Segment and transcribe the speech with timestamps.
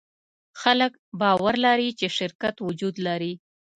[0.61, 3.33] خلک باور لري، چې شرکت وجود لري.